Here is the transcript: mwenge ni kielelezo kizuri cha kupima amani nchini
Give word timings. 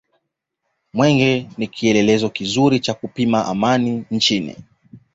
mwenge 0.93 1.49
ni 1.57 1.67
kielelezo 1.67 2.29
kizuri 2.29 2.79
cha 2.79 2.93
kupima 2.93 3.45
amani 3.45 4.05
nchini 4.11 4.55